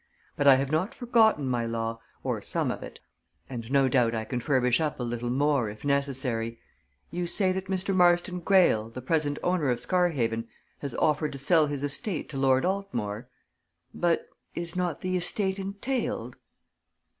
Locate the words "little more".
5.03-5.69